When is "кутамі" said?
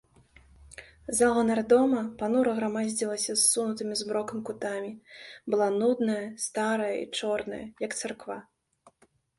4.49-4.91